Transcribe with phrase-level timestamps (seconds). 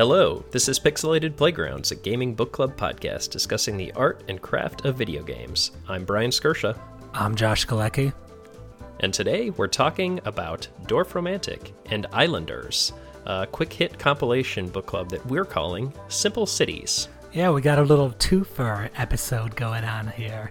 [0.00, 4.86] Hello, this is Pixelated Playgrounds, a gaming book club podcast discussing the art and craft
[4.86, 5.72] of video games.
[5.88, 6.74] I'm Brian Skirsha,
[7.12, 8.14] I'm Josh Galecki.
[9.00, 12.94] and today we're talking about Dorfromantik and Islanders,
[13.26, 17.08] a quick hit compilation book club that we're calling Simple Cities.
[17.34, 20.50] Yeah, we got a little twofer episode going on here.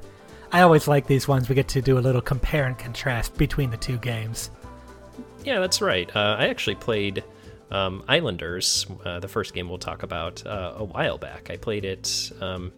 [0.51, 1.49] I always like these ones.
[1.49, 4.51] We get to do a little compare and contrast between the two games.
[5.43, 6.15] Yeah, that's right.
[6.15, 7.23] Uh, I actually played
[7.71, 11.49] um, Islanders, uh, the first game we'll talk about, uh, a while back.
[11.49, 12.71] I played it, um,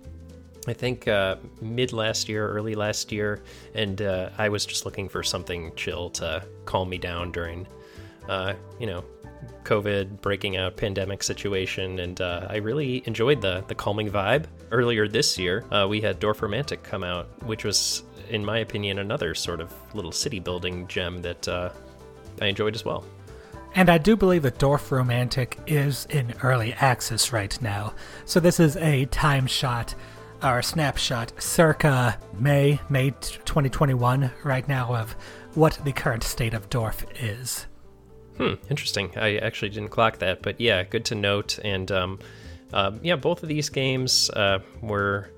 [0.68, 3.42] I think, uh, mid last year, early last year,
[3.74, 7.68] and uh, I was just looking for something chill to calm me down during,
[8.28, 9.04] uh, you know,
[9.64, 14.46] COVID breaking out pandemic situation, and uh, I really enjoyed the the calming vibe.
[14.72, 19.62] Earlier this year, we had Dorfromantik come out, which was, in my opinion, another sort
[19.62, 23.04] of little city building gem that I enjoyed as well.
[23.74, 27.94] And I do believe that Dorfromantik is in early access right now.
[28.26, 29.96] So this is a time shot
[30.44, 35.16] or snapshot circa May, May 2021 right now of
[35.54, 37.68] what the current state of Dorf is.
[38.38, 39.12] Hmm, interesting.
[39.16, 41.60] I actually didn't clock that, but yeah, good to note.
[41.64, 42.20] And um,
[42.74, 45.30] uh, yeah, both of these games uh, were,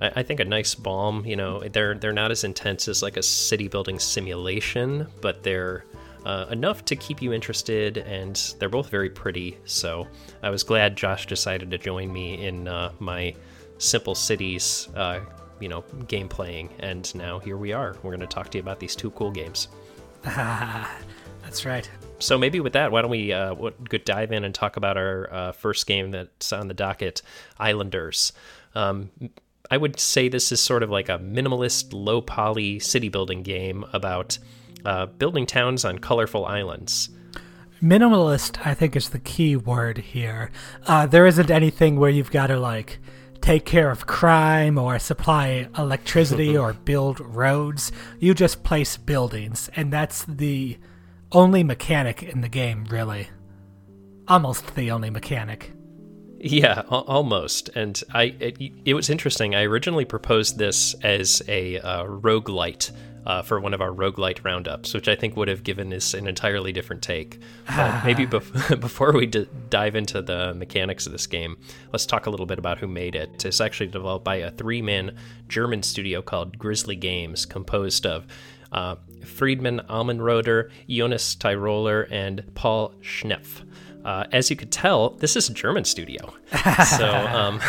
[0.00, 1.26] I, I think, a nice balm.
[1.26, 5.84] You know, they're they're not as intense as like a city building simulation, but they're
[6.26, 9.56] uh, enough to keep you interested, and they're both very pretty.
[9.64, 10.08] So
[10.42, 13.32] I was glad Josh decided to join me in uh, my
[13.78, 15.20] Simple Cities, uh,
[15.60, 16.70] you know, game playing.
[16.80, 17.96] And now here we are.
[18.02, 19.68] We're going to talk to you about these two cool games.
[20.24, 21.88] That's right.
[22.18, 24.96] So maybe with that, why don't we uh, what, good dive in and talk about
[24.96, 27.22] our uh, first game that's on the docket,
[27.60, 28.32] Islanders.
[28.74, 29.10] Um,
[29.70, 33.84] I would say this is sort of like a minimalist, low poly city building game
[33.92, 34.38] about
[34.86, 37.10] uh, building towns on colorful islands.
[37.82, 40.50] Minimalist, I think, is the key word here.
[40.86, 42.98] Uh, there isn't anything where you've got to like
[43.42, 47.92] take care of crime or supply electricity or build roads.
[48.18, 50.78] You just place buildings, and that's the
[51.32, 53.28] only mechanic in the game, really.
[54.28, 55.72] Almost the only mechanic.
[56.48, 57.70] Yeah, almost.
[57.74, 59.54] And I it, it was interesting.
[59.54, 62.92] I originally proposed this as a uh, roguelite
[63.26, 66.28] uh, for one of our roguelite roundups, which I think would have given us an
[66.28, 67.40] entirely different take.
[67.66, 71.58] But maybe bef- before we d- dive into the mechanics of this game,
[71.92, 73.44] let's talk a little bit about who made it.
[73.44, 75.16] It's actually developed by a three man
[75.48, 78.26] German studio called Grizzly Games, composed of
[78.70, 83.62] uh, Friedemann Allmenröder, Jonas Tyroller, and Paul Schnepf.
[84.06, 86.32] Uh, as you could tell, this is a German studio.
[86.96, 87.60] so, um,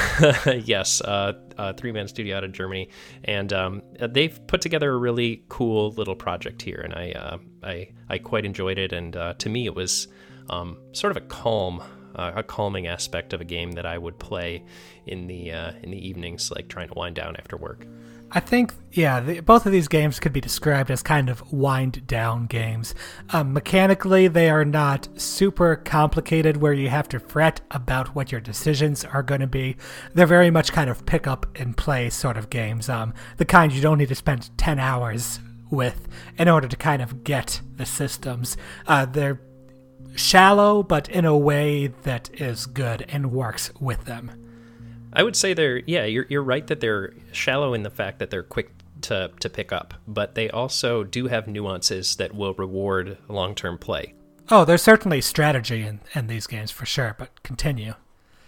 [0.63, 2.89] yes, uh, a three man studio out of Germany.
[3.23, 6.79] And um, they've put together a really cool little project here.
[6.83, 8.93] And I, uh, I, I quite enjoyed it.
[8.93, 10.09] And uh, to me, it was
[10.51, 11.81] um, sort of a calm.
[12.15, 14.63] Uh, a calming aspect of a game that I would play
[15.05, 17.85] in the uh, in the evenings, like trying to wind down after work.
[18.31, 22.05] I think, yeah, the, both of these games could be described as kind of wind
[22.07, 22.93] down games.
[23.29, 28.41] Um, mechanically, they are not super complicated where you have to fret about what your
[28.41, 29.77] decisions are going to be.
[30.13, 33.71] They're very much kind of pick up and play sort of games, um, the kind
[33.71, 35.39] you don't need to spend 10 hours
[35.69, 36.07] with
[36.37, 38.57] in order to kind of get the systems.
[38.87, 39.39] Uh, they're
[40.15, 44.46] shallow, but in a way that is good and works with them.
[45.13, 48.29] I would say they're yeah, you're you're right that they're shallow in the fact that
[48.29, 53.17] they're quick to to pick up, but they also do have nuances that will reward
[53.27, 54.13] long-term play.
[54.49, 57.95] Oh, there's certainly strategy in, in these games for sure, but continue.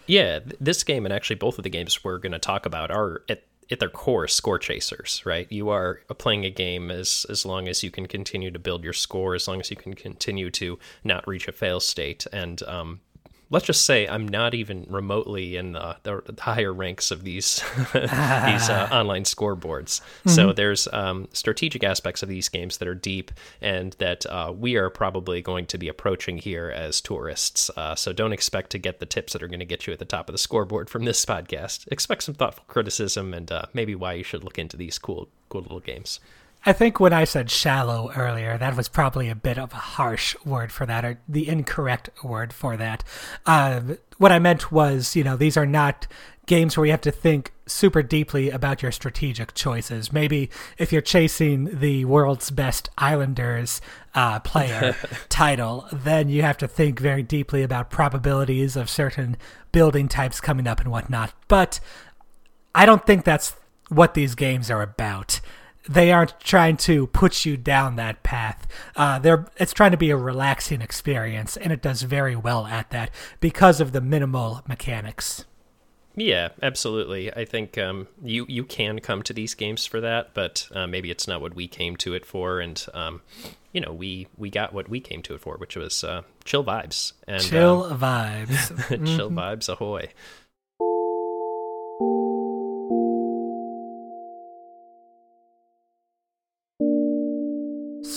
[0.07, 2.89] Yeah, th- this game and actually both of the games we're going to talk about
[2.89, 5.51] are at at their core score chasers, right?
[5.51, 8.93] You are playing a game as as long as you can continue to build your
[8.93, 13.01] score, as long as you can continue to not reach a fail state, and um,
[13.49, 17.63] let's just say I'm not even remotely in the, the higher ranks of these
[17.93, 20.01] these uh, online scoreboards.
[20.25, 23.31] So there's um, strategic aspects of these games that are deep
[23.61, 27.69] and that uh, we are probably going to be approaching here as tourists.
[27.75, 29.99] Uh, so don't expect to get the tips that are going to get you at
[29.99, 31.87] the top of the scoreboard from this podcast.
[31.91, 35.61] Expect some thoughtful criticism and uh, maybe why you should look into these cool cool
[35.61, 36.19] little games.
[36.65, 40.35] I think when I said shallow earlier, that was probably a bit of a harsh
[40.43, 43.03] word for that, or the incorrect word for that.
[43.45, 43.81] Uh,
[44.17, 46.05] what I meant was, you know, these are not
[46.47, 50.11] games where you have to think super deeply about your strategic choices.
[50.11, 53.79] Maybe if you're chasing the world's best Islanders
[54.15, 54.95] uh, player
[55.29, 59.37] title, then you have to think very deeply about probabilities of certain
[59.71, 61.33] building types coming up and whatnot.
[61.47, 61.79] But
[62.73, 63.55] I don't think that's
[63.89, 65.39] what these games are about
[65.89, 68.67] they aren't trying to put you down that path.
[68.95, 72.91] Uh, they're it's trying to be a relaxing experience, and it does very well at
[72.91, 73.09] that
[73.39, 75.45] because of the minimal mechanics.
[76.15, 77.33] Yeah, absolutely.
[77.33, 81.09] I think um, you you can come to these games for that, but uh, maybe
[81.09, 82.59] it's not what we came to it for.
[82.59, 83.21] And um,
[83.73, 86.63] you know, we we got what we came to it for, which was uh, chill
[86.63, 89.39] vibes and chill um, vibes, chill mm-hmm.
[89.39, 90.09] vibes, ahoy.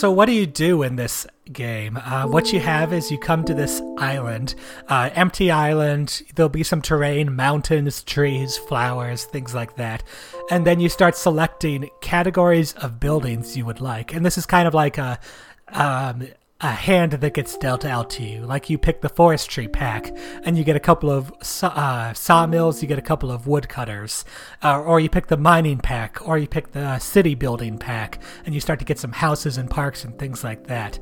[0.03, 1.97] So, what do you do in this game?
[1.97, 4.57] Uh, what you have is you come to this island,
[4.89, 6.23] uh, empty island.
[6.35, 10.03] There'll be some terrain, mountains, trees, flowers, things like that.
[10.51, 14.13] And then you start selecting categories of buildings you would like.
[14.13, 15.21] And this is kind of like a
[15.69, 16.27] um,
[16.63, 18.43] a hand that gets dealt out to you.
[18.43, 20.15] Like you pick the forestry pack,
[20.45, 21.33] and you get a couple of
[21.63, 24.25] uh, sawmills, you get a couple of woodcutters,
[24.63, 28.55] uh, or you pick the mining pack, or you pick the city building pack, and
[28.55, 30.99] you start to get some houses and parks and things like that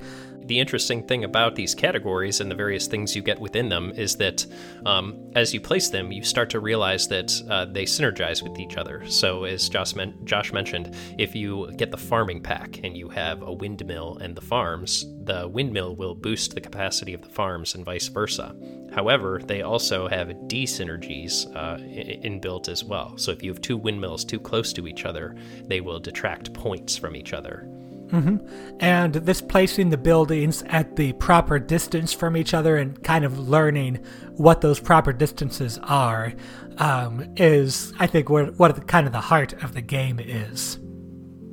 [0.47, 4.17] the interesting thing about these categories and the various things you get within them is
[4.17, 4.45] that
[4.85, 8.77] um, as you place them, you start to realize that uh, they synergize with each
[8.77, 9.07] other.
[9.07, 13.43] So, as Josh, men- Josh mentioned, if you get the farming pack and you have
[13.43, 17.85] a windmill and the farms, the windmill will boost the capacity of the farms and
[17.85, 18.55] vice versa.
[18.93, 23.17] However, they also have desynergies uh, inbuilt as well.
[23.19, 26.97] So, if you have two windmills too close to each other, they will detract points
[26.97, 27.69] from each other.
[28.11, 28.77] Mm-hmm.
[28.81, 33.49] And this placing the buildings at the proper distance from each other and kind of
[33.49, 36.33] learning what those proper distances are
[36.79, 40.79] um, is, I think, what, what kind of the heart of the game is.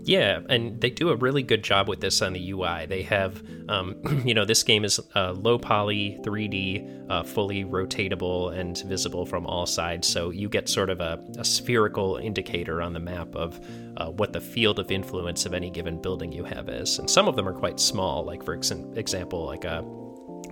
[0.07, 2.85] Yeah, and they do a really good job with this on the UI.
[2.85, 8.57] They have, um, you know, this game is uh, low poly, 3D, uh, fully rotatable,
[8.57, 10.07] and visible from all sides.
[10.07, 13.59] So you get sort of a, a spherical indicator on the map of
[13.97, 16.99] uh, what the field of influence of any given building you have is.
[16.99, 19.83] And some of them are quite small, like, for ex- example, like a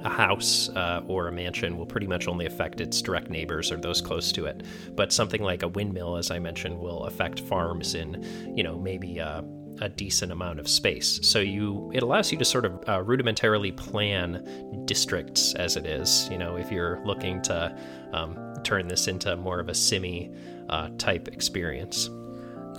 [0.05, 3.77] a house uh, or a mansion will pretty much only affect its direct neighbors or
[3.77, 4.63] those close to it.
[4.95, 8.23] But something like a windmill, as I mentioned, will affect farms in,
[8.55, 9.41] you know, maybe uh,
[9.81, 11.19] a decent amount of space.
[11.23, 16.29] So you, it allows you to sort of uh, rudimentarily plan districts as it is.
[16.29, 17.77] You know, if you're looking to
[18.13, 20.31] um, turn this into more of a simi
[20.69, 22.09] uh, type experience.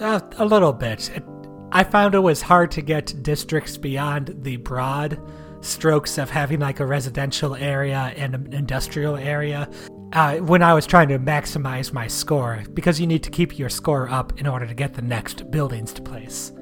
[0.00, 1.10] Uh, a little bit.
[1.14, 1.24] It,
[1.72, 5.20] I found it was hard to get districts beyond the broad
[5.66, 9.68] strokes of having like a residential area and an industrial area
[10.12, 13.68] uh, when I was trying to maximize my score because you need to keep your
[13.68, 16.52] score up in order to get the next buildings to place.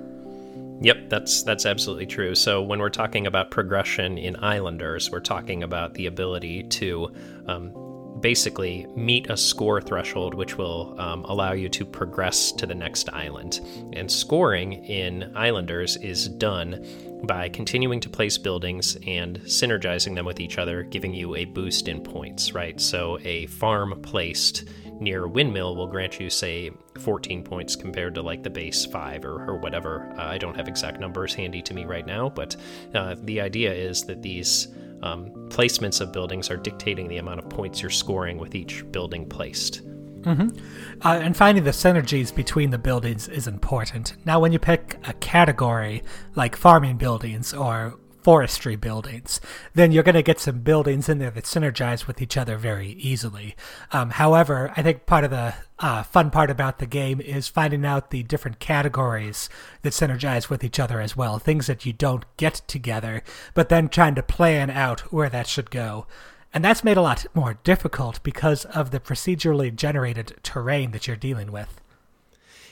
[0.81, 2.35] Yep, that's that's absolutely true.
[2.35, 7.15] So when we're talking about progression in Islanders, we're talking about the ability to
[7.47, 7.73] um,
[8.21, 13.09] basically meet a score threshold, which will um, allow you to progress to the next
[13.11, 13.61] island.
[13.93, 16.85] And scoring in Islanders is done
[17.27, 21.89] by continuing to place buildings and synergizing them with each other, giving you a boost
[21.89, 22.81] in points, right?
[22.81, 24.65] So a farm placed
[25.01, 29.25] near a windmill will grant you, say, 14 points compared to like the base 5
[29.25, 30.13] or, or whatever.
[30.19, 32.57] Uh, I don't have exact numbers handy to me right now, but
[32.95, 34.69] uh, the idea is that these
[35.03, 39.29] um, placements of buildings are dictating the amount of points you're scoring with each building
[39.29, 39.83] placed.
[40.25, 41.07] Mm-hmm.
[41.07, 44.15] Uh, and finding the synergies between the buildings is important.
[44.25, 46.03] Now, when you pick a category
[46.35, 49.39] like farming buildings or forestry buildings,
[49.75, 52.93] then you're going to get some buildings in there that synergize with each other very
[52.93, 53.55] easily.
[53.93, 57.85] Um, however, I think part of the uh, fun part about the game is finding
[57.85, 59.51] out the different categories
[59.83, 63.91] that synergize with each other as well, things that you don't get together, but then
[63.91, 66.07] trying to plan out where that should go.
[66.55, 71.17] And that's made a lot more difficult because of the procedurally generated terrain that you're
[71.17, 71.81] dealing with.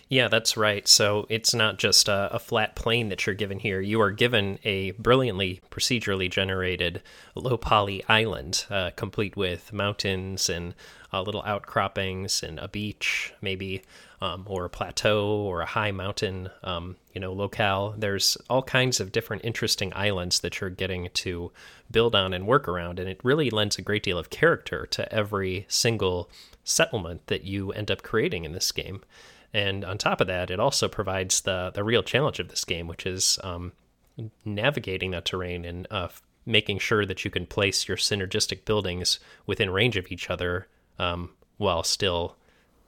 [0.08, 0.86] Yeah, that's right.
[0.86, 3.80] So it's not just a, a, flat plane that you're given here.
[3.80, 7.02] You are given a brilliantly procedurally generated
[7.34, 10.74] low poly island, uh, complete with mountains and
[11.12, 13.82] uh, little outcroppings and a beach, maybe,
[14.22, 17.92] um, or a plateau or a high mountain, um, you know, locale.
[17.98, 21.50] There's all kinds of different interesting islands that you're getting to
[21.90, 25.12] build on and work around, and it really lends a great deal of character to
[25.12, 26.30] every single
[26.62, 29.02] settlement that you end up creating in this game.
[29.52, 32.86] And on top of that, it also provides the the real challenge of this game,
[32.86, 33.72] which is um,
[34.44, 36.08] navigating that terrain and uh,
[36.46, 40.68] making sure that you can place your synergistic buildings within range of each other
[41.00, 42.36] um, while still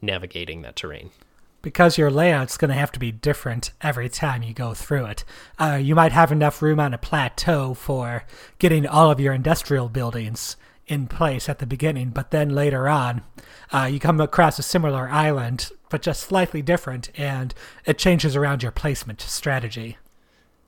[0.05, 1.11] navigating that terrain.
[1.63, 5.25] Because your layout's going to have to be different every time you go through it.
[5.59, 8.25] Uh, you might have enough room on a plateau for
[8.59, 10.57] getting all of your industrial buildings
[10.87, 13.23] in place at the beginning, but then later on,
[13.73, 17.55] uh, you come across a similar island but just slightly different, and
[17.87, 19.97] it changes around your placement strategy.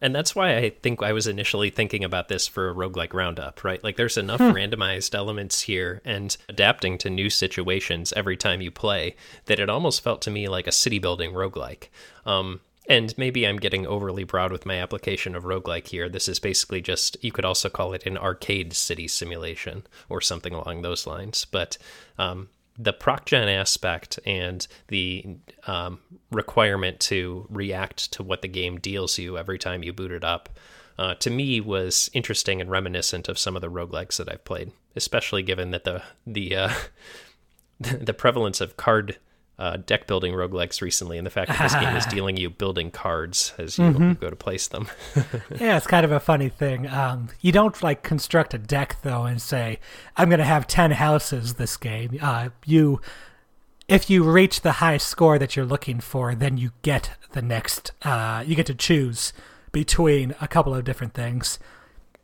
[0.01, 3.65] And that's why I think I was initially thinking about this for a roguelike roundup,
[3.65, 3.83] right?
[3.83, 4.51] Like there's enough hmm.
[4.51, 10.03] randomized elements here and adapting to new situations every time you play that it almost
[10.03, 11.89] felt to me like a city building roguelike.
[12.27, 16.09] Um, and maybe I'm getting overly broad with my application of roguelike here.
[16.09, 20.55] This is basically just, you could also call it an arcade city simulation or something
[20.55, 21.47] along those lines.
[21.51, 21.79] But
[22.19, 22.49] um,
[22.79, 25.25] the procgen aspect and the
[25.67, 25.99] um,
[26.31, 30.49] requirement to react to what the game deals you every time you boot it up,
[30.99, 34.73] uh, to me was interesting and reminiscent of some of the roguelikes that I've played,
[34.95, 36.73] especially given that the the uh,
[37.81, 39.19] the prevalence of card
[39.59, 42.91] uh, deck building roguelikes recently, and the fact that this game is dealing you building
[42.91, 44.13] cards as you mm-hmm.
[44.15, 44.89] go to place them.
[45.59, 46.87] yeah, it's kind of a funny thing.
[46.89, 49.79] Um, you don't like construct a deck though and say,
[50.17, 53.01] "I'm going to have ten houses this game." Uh, you,
[53.89, 57.93] if you reach the high score that you're looking for, then you get the next.
[58.03, 59.33] Uh, you get to choose
[59.73, 61.59] between a couple of different things.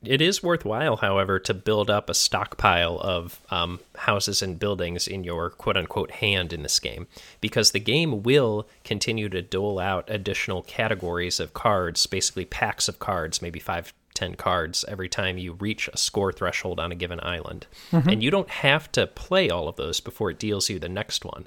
[0.05, 5.23] It is worthwhile, however, to build up a stockpile of um, houses and buildings in
[5.23, 7.07] your quote unquote hand in this game,
[7.41, 12.99] because the game will continue to dole out additional categories of cards, basically packs of
[12.99, 17.21] cards, maybe five, ten cards every time you reach a score threshold on a given
[17.23, 17.67] island.
[17.93, 18.09] Mm-hmm.
[18.09, 21.25] And you don't have to play all of those before it deals you the next
[21.25, 21.47] one.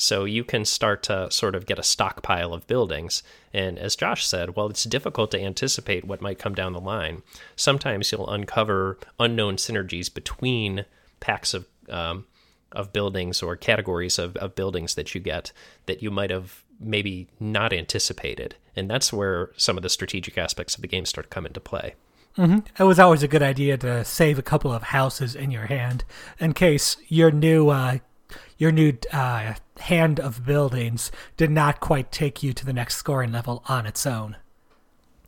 [0.00, 3.22] So you can start to sort of get a stockpile of buildings.
[3.52, 7.22] And as Josh said, well, it's difficult to anticipate what might come down the line.
[7.54, 10.86] Sometimes you'll uncover unknown synergies between
[11.20, 12.24] packs of um,
[12.72, 15.52] of buildings or categories of, of buildings that you get
[15.84, 18.54] that you might have maybe not anticipated.
[18.74, 21.60] And that's where some of the strategic aspects of the game start to come into
[21.60, 21.94] play.
[22.38, 22.60] Mm-hmm.
[22.80, 26.04] It was always a good idea to save a couple of houses in your hand
[26.38, 27.98] in case your new uh,
[28.58, 33.32] your new uh, hand of buildings did not quite take you to the next scoring
[33.32, 34.36] level on its own.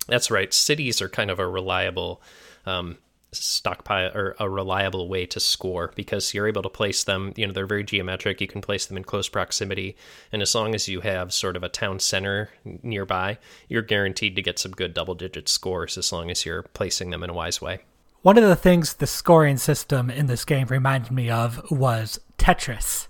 [0.09, 0.53] That's right.
[0.53, 2.21] Cities are kind of a reliable
[2.67, 2.99] um,
[3.33, 7.33] stockpile or a reliable way to score because you're able to place them.
[7.37, 8.41] You know, they're very geometric.
[8.41, 9.97] You can place them in close proximity,
[10.31, 12.51] and as long as you have sort of a town center
[12.83, 17.23] nearby, you're guaranteed to get some good double-digit scores as long as you're placing them
[17.23, 17.81] in a wise way.
[18.23, 23.09] One of the things the scoring system in this game reminded me of was Tetris.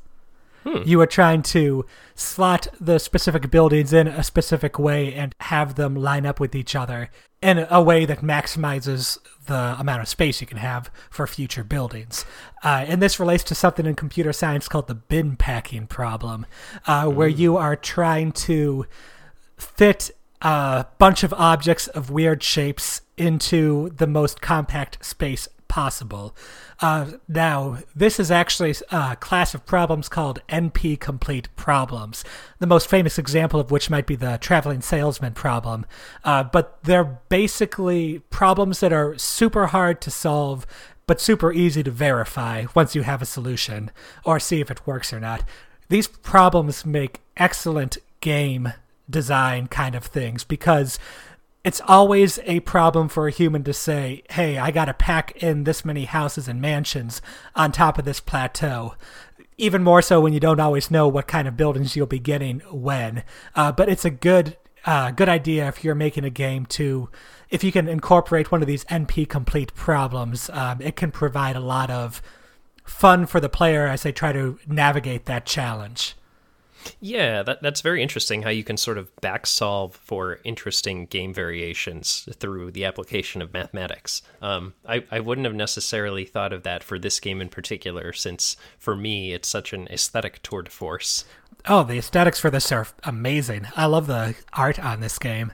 [0.65, 0.83] Hmm.
[0.87, 5.95] You are trying to slot the specific buildings in a specific way and have them
[5.95, 7.11] line up with each other
[7.43, 12.25] in a way that maximizes the amount of space you can have for future buildings.
[12.63, 16.47] Uh, and this relates to something in computer science called the bin packing problem,
[16.87, 17.39] uh, where hmm.
[17.39, 18.87] you are trying to
[19.59, 26.37] fit a bunch of objects of weird shapes into the most compact space possible.
[26.81, 32.25] Uh, now, this is actually a class of problems called NP complete problems,
[32.59, 35.87] the most famous example of which might be the traveling salesman problem.
[36.25, 40.67] Uh, but they're basically problems that are super hard to solve,
[41.07, 43.91] but super easy to verify once you have a solution
[44.25, 45.45] or see if it works or not.
[45.89, 48.73] These problems make excellent game
[49.09, 50.99] design kind of things because
[51.65, 55.65] it's always a problem for a human to say, hey, I got to pack in
[55.65, 57.23] this many houses and mansions
[57.55, 58.95] on top of this plateau.
[59.59, 62.61] Even more so when you don't always know what kind of buildings you'll be getting
[62.71, 63.23] when.
[63.55, 67.09] Uh, but it's a good uh, good idea if you're making a game to,
[67.51, 71.61] if you can incorporate one of these NP complete problems, um, it can provide a
[71.61, 72.21] lot of
[72.85, 76.17] fun for the player as they try to navigate that challenge.
[77.01, 81.35] Yeah, that, that's very interesting how you can sort of back solve for interesting game
[81.35, 84.23] variations through the application of mathematics.
[84.41, 88.57] Um, I, I wouldn't have necessarily thought of that for this game in particular, since
[88.79, 91.25] for me it's such an aesthetic tour de force.
[91.67, 93.67] Oh, the aesthetics for this are amazing.
[93.77, 95.53] I love the art on this game.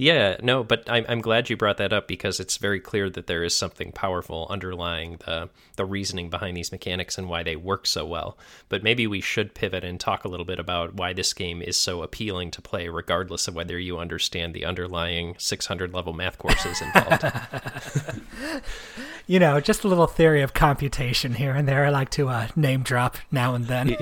[0.00, 3.26] Yeah, no, but I'm, I'm glad you brought that up because it's very clear that
[3.26, 7.84] there is something powerful underlying the the reasoning behind these mechanics and why they work
[7.84, 8.38] so well.
[8.68, 11.76] But maybe we should pivot and talk a little bit about why this game is
[11.76, 16.80] so appealing to play, regardless of whether you understand the underlying 600 level math courses
[16.80, 17.24] involved.
[19.26, 21.84] you know, just a little theory of computation here and there.
[21.84, 23.88] I like to uh, name drop now and then.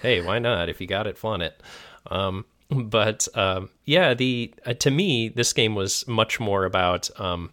[0.00, 0.68] hey, why not?
[0.68, 1.60] If you got it, flaunt it.
[2.08, 7.50] Um, but um, yeah, the uh, to me this game was much more about um,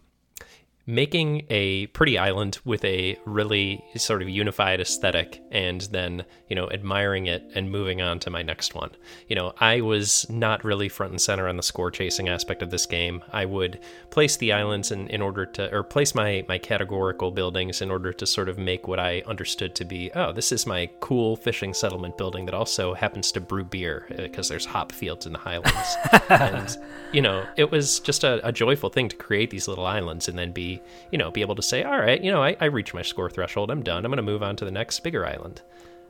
[0.86, 6.70] making a pretty island with a really sort of unified aesthetic and then, you know,
[6.70, 8.90] admiring it and moving on to my next one.
[9.28, 12.70] You know, I was not really front and center on the score chasing aspect of
[12.70, 13.22] this game.
[13.32, 17.80] I would place the islands in, in order to, or place my, my categorical buildings
[17.80, 20.90] in order to sort of make what I understood to be, oh, this is my
[21.00, 25.24] cool fishing settlement building that also happens to brew beer because uh, there's hop fields
[25.24, 25.96] in the highlands.
[26.28, 26.76] and,
[27.12, 30.38] you know, it was just a, a joyful thing to create these little islands and
[30.38, 30.73] then be
[31.10, 33.30] you know, be able to say, all right, you know, I, I reached my score
[33.30, 33.70] threshold.
[33.70, 34.04] I'm done.
[34.04, 35.62] I'm going to move on to the next bigger island.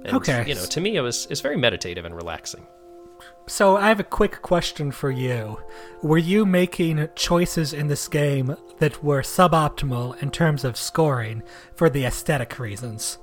[0.04, 0.44] And, okay.
[0.46, 2.66] You know, to me, it was it's very meditative and relaxing.
[3.46, 5.58] So I have a quick question for you.
[6.02, 11.42] Were you making choices in this game that were suboptimal in terms of scoring
[11.74, 13.18] for the aesthetic reasons?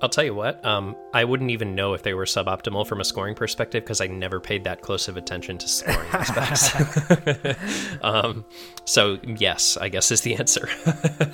[0.00, 3.04] I'll tell you what, um, I wouldn't even know if they were suboptimal from a
[3.04, 7.98] scoring perspective because I never paid that close of attention to scoring aspects.
[8.02, 8.44] um,
[8.84, 10.68] so, yes, I guess is the answer.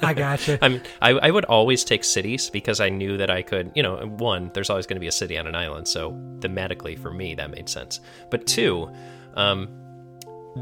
[0.03, 0.59] I gotcha.
[0.63, 3.83] I mean, I, I would always take cities because I knew that I could, you
[3.83, 5.87] know, one, there's always going to be a city on an island.
[5.87, 8.01] So, thematically for me, that made sense.
[8.31, 8.91] But two,
[9.35, 9.69] um,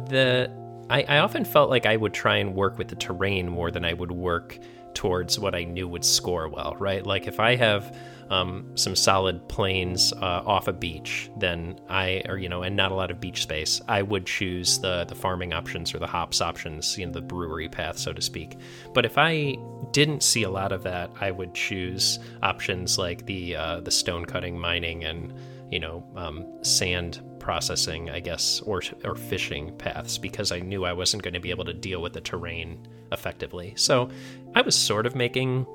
[0.08, 0.50] the
[0.90, 3.84] I, I often felt like I would try and work with the terrain more than
[3.84, 4.58] I would work
[4.94, 7.04] towards what I knew would score well, right?
[7.04, 7.96] Like if I have
[8.30, 12.90] um, some solid plains uh, off a beach, then I, or you know, and not
[12.90, 16.40] a lot of beach space, I would choose the the farming options or the hops
[16.40, 18.56] options, you know, the brewery path, so to speak.
[18.94, 19.56] But if I
[19.90, 24.24] didn't see a lot of that, I would choose options like the uh, the stone
[24.24, 25.34] cutting, mining, and
[25.70, 30.94] you know, um, sand processing, I guess, or or fishing paths because I knew I
[30.94, 33.74] wasn't going to be able to deal with the terrain effectively.
[33.76, 34.08] So
[34.54, 35.66] I was sort of making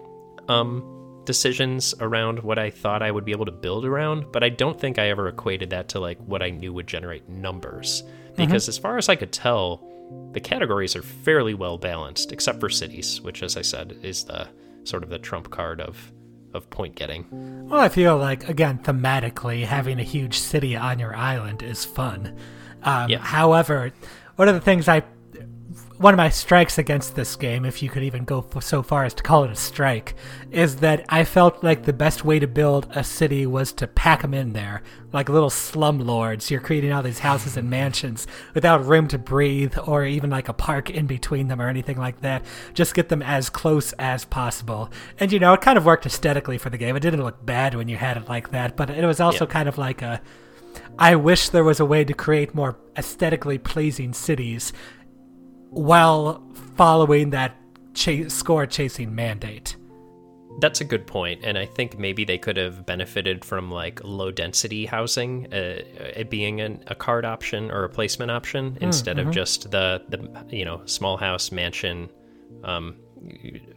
[0.48, 4.50] um, decisions around what I thought I would be able to build around, but I
[4.50, 8.04] don't think I ever equated that to like what I knew would generate numbers.
[8.36, 8.70] Because mm-hmm.
[8.70, 9.84] as far as I could tell,
[10.32, 14.48] the categories are fairly well balanced, except for cities, which, as I said, is the
[14.84, 16.12] sort of the trump card of
[16.54, 17.26] of point getting.
[17.70, 22.38] Well, I feel like again thematically having a huge city on your island is fun.
[22.84, 23.20] Um, yeah.
[23.20, 23.92] However,
[24.36, 25.04] one of the things I
[25.98, 29.16] one of my strikes against this game, if you could even go so far as
[29.16, 30.14] to call it a strike,
[30.52, 34.22] is that I felt like the best way to build a city was to pack
[34.22, 36.52] them in there, like little slum lords.
[36.52, 40.54] You're creating all these houses and mansions without room to breathe or even like a
[40.54, 42.46] park in between them or anything like that.
[42.76, 44.92] Just get them as close as possible.
[45.20, 46.96] And you know, it kind of worked aesthetically for the game.
[46.96, 49.52] It didn't look bad when you had it like that, but it was also yeah.
[49.52, 50.22] kind of like a.
[51.00, 54.74] I wish there was a way to create more aesthetically pleasing cities
[55.70, 56.44] while
[56.76, 57.56] following that
[57.94, 59.76] ch- score chasing mandate.
[60.60, 64.32] That's a good point, and I think maybe they could have benefited from like low
[64.32, 65.82] density housing, uh,
[66.16, 69.30] it being an, a card option or a placement option mm, instead mm-hmm.
[69.30, 72.10] of just the the you know small house mansion
[72.64, 72.96] um,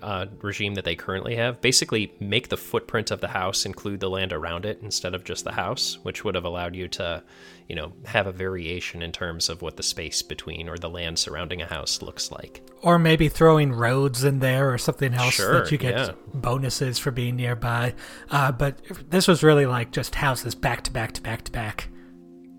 [0.02, 1.60] uh, regime that they currently have.
[1.60, 5.44] Basically, make the footprint of the house include the land around it instead of just
[5.44, 7.22] the house, which would have allowed you to,
[7.68, 11.18] you know, have a variation in terms of what the space between or the land
[11.18, 12.62] surrounding a house looks like.
[12.82, 16.12] Or maybe throwing roads in there or something else sure, that you get yeah.
[16.32, 17.94] bonuses for being nearby.
[18.30, 18.78] Uh, but
[19.10, 21.89] this was really like just houses back to back to back to back.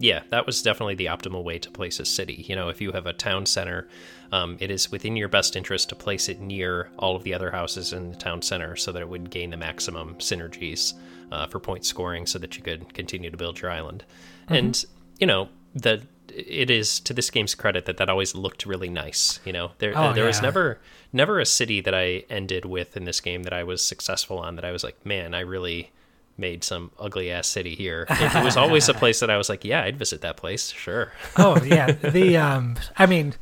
[0.01, 2.45] Yeah, that was definitely the optimal way to place a city.
[2.47, 3.87] You know, if you have a town center
[4.31, 7.51] um, it is within your best interest to place it near all of the other
[7.51, 10.93] houses in the town center so that it would gain the maximum synergies
[11.31, 14.05] uh, for point scoring so that you could continue to build your island.
[14.43, 14.53] Mm-hmm.
[14.53, 14.85] And,
[15.19, 16.01] you know, the
[16.33, 19.41] it is to this game's credit that that always looked really nice.
[19.43, 20.27] You know, there oh, there yeah.
[20.27, 20.79] was never
[21.11, 24.55] never a city that I ended with in this game that I was successful on
[24.55, 25.91] that I was like, man, I really
[26.37, 28.05] made some ugly ass city here.
[28.09, 31.11] It, was always a place that I was like, yeah, I'd visit that place, sure.
[31.37, 33.35] oh yeah, the um, I mean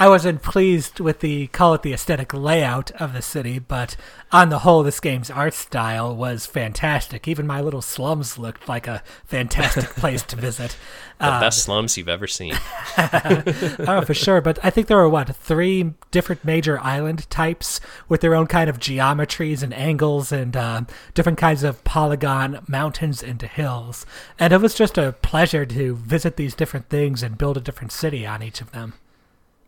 [0.00, 3.96] I wasn't pleased with the call it the aesthetic layout of the city, but
[4.32, 7.28] on the whole, this game's art style was fantastic.
[7.28, 10.78] Even my little slums looked like a fantastic place to visit.
[11.18, 12.54] the um, best slums you've ever seen.
[12.96, 14.40] oh, for sure.
[14.40, 18.70] But I think there were what three different major island types with their own kind
[18.70, 20.80] of geometries and angles and uh,
[21.12, 24.06] different kinds of polygon mountains into hills.
[24.38, 27.92] And it was just a pleasure to visit these different things and build a different
[27.92, 28.94] city on each of them.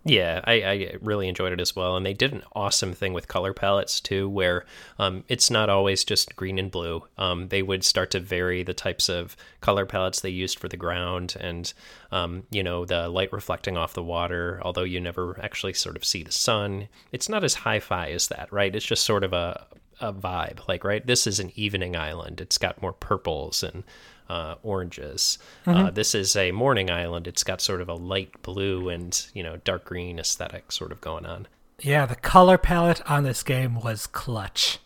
[0.04, 1.96] Yeah, I, I, really enjoyed it as well.
[1.96, 4.64] And they did an awesome thing with color palettes too, where
[4.98, 7.04] um, it's not always just green and blue.
[7.18, 10.76] Um, they would start to vary the types of color palettes they used for the
[10.76, 11.72] ground and,
[12.10, 16.04] um, you know, the light reflecting off the water, although you never actually sort of
[16.04, 16.88] see the sun.
[17.12, 18.74] It's not as hi fi as that, right?
[18.74, 19.66] It's just sort of a,
[20.00, 20.66] a vibe.
[20.66, 23.84] Like, right, this is an evening island, it's got more purples and
[24.32, 25.38] uh, oranges.
[25.66, 25.86] Uh, mm-hmm.
[25.86, 27.26] Uh, this is a morning island.
[27.26, 31.00] It's got sort of a light blue and you know dark green aesthetic sort of
[31.02, 31.46] going on.
[31.80, 34.78] Yeah, the color palette on this game was clutch.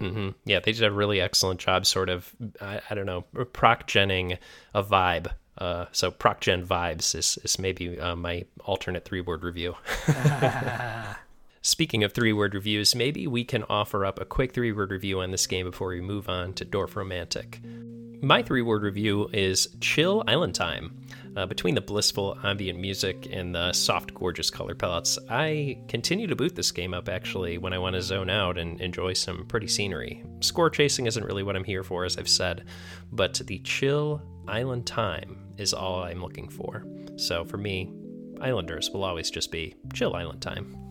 [0.00, 0.30] Mm-hmm.
[0.46, 4.38] Yeah, they did a really excellent job, sort of, I, I don't know, proc genning
[4.74, 5.32] a vibe.
[5.58, 9.76] Uh, so proc gen vibes is, is maybe uh, my alternate three word review.
[11.64, 15.20] Speaking of three word reviews, maybe we can offer up a quick three word review
[15.20, 18.20] on this game before we move on to Dorfromantik.
[18.20, 21.00] My three word review is Chill Island Time.
[21.36, 26.34] Uh, between the blissful ambient music and the soft, gorgeous color palettes, I continue to
[26.34, 29.68] boot this game up actually when I want to zone out and enjoy some pretty
[29.68, 30.24] scenery.
[30.40, 32.64] Score chasing isn't really what I'm here for, as I've said,
[33.12, 36.84] but the chill island time is all I'm looking for.
[37.16, 37.92] So for me,
[38.40, 40.81] Islanders will always just be chill island time.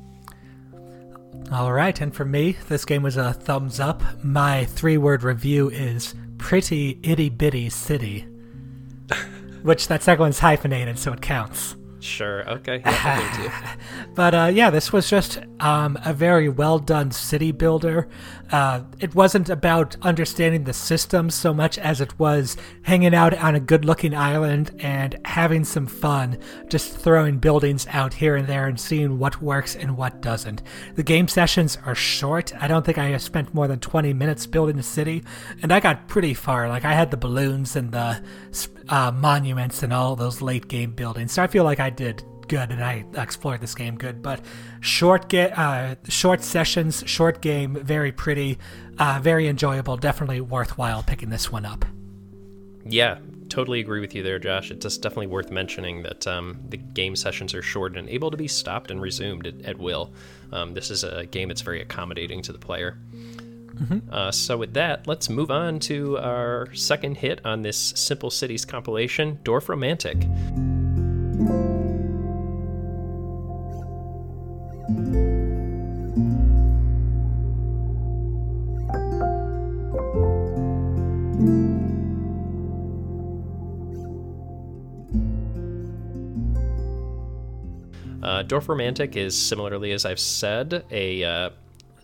[1.52, 4.02] All right, and for me, this game was a thumbs up.
[4.24, 8.22] My three word review is Pretty Itty Bitty City.
[9.62, 11.76] Which that second one's hyphenated, so it counts.
[12.02, 12.50] Sure.
[12.50, 12.82] Okay.
[12.84, 13.76] Yeah,
[14.16, 18.10] but uh, yeah, this was just um, a very well done city builder.
[18.52, 23.54] Uh, it wasn't about understanding the system so much as it was hanging out on
[23.54, 26.38] a good looking island and having some fun,
[26.70, 30.64] just throwing buildings out here and there and seeing what works and what doesn't.
[30.96, 32.52] The game sessions are short.
[32.60, 35.24] I don't think I spent more than 20 minutes building a city,
[35.62, 36.68] and I got pretty far.
[36.68, 38.22] Like, I had the balloons and the
[38.92, 42.70] uh, monuments and all those late game buildings, so I feel like I did good
[42.70, 44.22] and I explored this game good.
[44.22, 44.42] But
[44.82, 48.58] short get uh, short sessions, short game, very pretty,
[49.00, 49.96] uh, very enjoyable.
[49.98, 51.86] Definitely worthwhile picking this one up.
[52.86, 54.70] Yeah, totally agree with you there, Josh.
[54.70, 58.38] It's just definitely worth mentioning that um, the game sessions are short and able to
[58.38, 60.12] be stopped and resumed at, at will.
[60.52, 62.98] Um, this is a game that's very accommodating to the player.
[63.82, 64.14] Mm-hmm.
[64.14, 68.64] Uh, so, with that, let's move on to our second hit on this Simple Cities
[68.64, 70.28] compilation, Dorfromantik.
[88.22, 91.50] Uh, Dorfromantik is similarly, as I've said, a uh,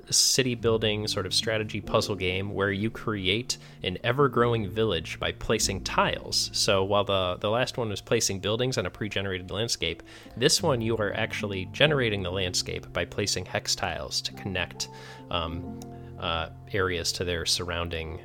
[0.09, 5.31] city building sort of strategy puzzle game where you create an ever growing village by
[5.31, 6.49] placing tiles.
[6.53, 10.03] So while the, the last one was placing buildings on a pre generated landscape,
[10.35, 14.89] this one you are actually generating the landscape by placing hex tiles to connect
[15.29, 15.79] um,
[16.19, 18.19] uh, areas to their surrounding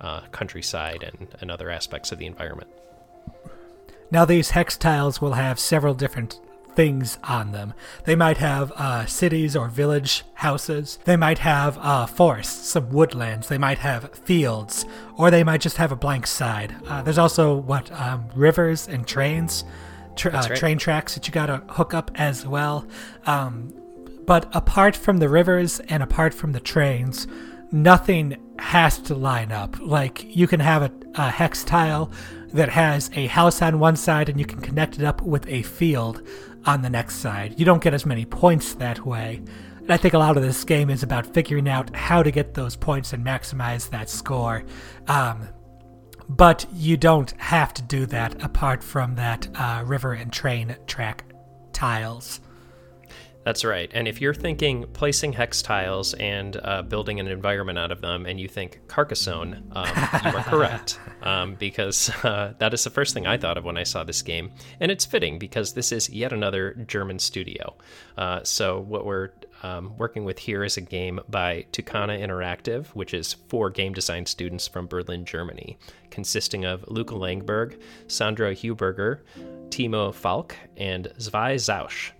[0.00, 2.70] uh, countryside and, and other aspects of the environment.
[4.10, 6.40] Now, these hex tiles will have several different
[6.76, 7.74] things on them.
[8.04, 10.98] They might have uh, cities or village houses.
[11.04, 13.48] They might have uh, forests, some woodlands.
[13.48, 14.84] They might have fields,
[15.16, 16.76] or they might just have a blank side.
[16.86, 19.64] Uh, there's also what um, rivers and trains,
[20.14, 20.56] tra- uh, right.
[20.56, 22.86] train tracks that you gotta hook up as well.
[23.24, 23.72] Um,
[24.26, 27.26] but apart from the rivers and apart from the trains,
[27.72, 29.76] nothing has to line up.
[29.80, 32.10] Like you can have a, a hex tile
[32.52, 35.62] that has a house on one side and you can connect it up with a
[35.62, 36.26] field
[36.66, 37.58] on the next side.
[37.58, 39.40] You don't get as many points that way.
[39.78, 42.54] And I think a lot of this game is about figuring out how to get
[42.54, 44.64] those points and maximize that score.
[45.06, 45.48] Um,
[46.28, 51.24] but you don't have to do that apart from that uh, river and train track
[51.72, 52.40] tiles.
[53.46, 53.88] That's right.
[53.94, 58.26] And if you're thinking placing hex tiles and uh, building an environment out of them,
[58.26, 59.86] and you think Carcassonne, um,
[60.24, 60.98] you are correct.
[61.22, 64.22] Um, because uh, that is the first thing I thought of when I saw this
[64.22, 64.52] game.
[64.78, 67.74] And it's fitting because this is yet another German studio.
[68.16, 69.30] Uh, so, what we're
[69.64, 74.24] um, working with here is a game by Toukana Interactive, which is four game design
[74.26, 75.78] students from Berlin, Germany,
[76.10, 79.20] consisting of Luca Langberg, Sandra Heuberger,
[79.70, 82.12] Timo Falk, and Zwei Zausch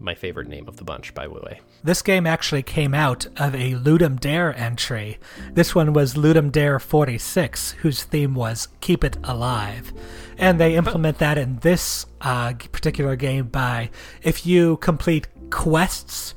[0.00, 1.60] my favorite name of the bunch, by the way.
[1.82, 5.18] This game actually came out of a Ludum Dare entry.
[5.52, 9.92] This one was Ludum Dare 46, whose theme was Keep It Alive.
[10.36, 13.90] And they implement that in this uh, particular game by
[14.22, 16.34] if you complete quests,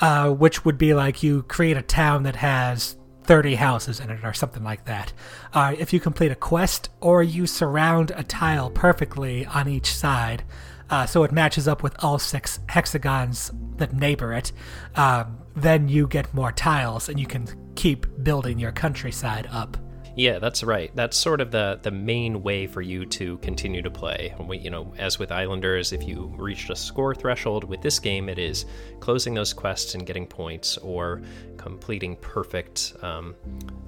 [0.00, 4.24] uh, which would be like you create a town that has 30 houses in it
[4.24, 5.12] or something like that.
[5.52, 10.44] Uh, if you complete a quest or you surround a tile perfectly on each side,
[10.90, 14.52] uh, so it matches up with all six hexagons that neighbor it,
[14.94, 19.76] um, then you get more tiles and you can keep building your countryside up.
[20.16, 20.90] Yeah, that's right.
[20.96, 24.34] That's sort of the the main way for you to continue to play.
[24.40, 28.30] We, you know, as with Islanders, if you reach a score threshold with this game,
[28.30, 28.64] it is
[28.98, 31.20] closing those quests and getting points, or
[31.58, 33.34] completing perfect um,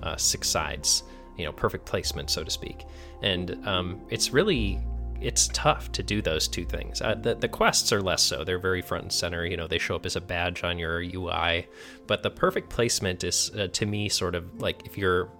[0.03, 1.03] uh, six sides.
[1.39, 2.85] You know, perfect placement, so to speak.
[3.23, 4.81] And um, it's really
[5.21, 7.01] it's tough to do those two things.
[7.01, 9.45] Uh, the the quests are less so; they're very front and center.
[9.45, 11.67] You know, they show up as a badge on your UI.
[12.07, 15.31] But the perfect placement is, uh, to me, sort of like if you're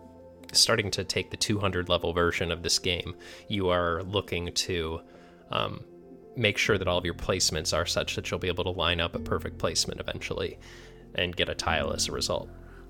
[0.53, 3.15] starting to take the 200 level version of this game,
[3.49, 5.01] you are looking to
[5.51, 5.85] um,
[6.37, 9.01] make sure that all of your placements are such that you'll be able to line
[9.01, 10.59] up a perfect placement eventually
[11.15, 12.49] and get a tile as a result.